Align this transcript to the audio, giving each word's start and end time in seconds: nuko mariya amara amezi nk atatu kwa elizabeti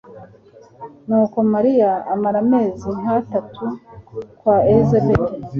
nuko 1.07 1.37
mariya 1.53 1.91
amara 2.13 2.37
amezi 2.45 2.87
nk 2.99 3.07
atatu 3.19 3.65
kwa 4.39 4.55
elizabeti 4.71 5.33